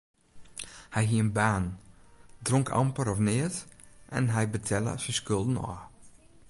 [0.93, 1.65] Hy hie in baan,
[2.45, 3.55] dronk amper of neat
[4.17, 5.81] en hy betelle syn skulden ôf.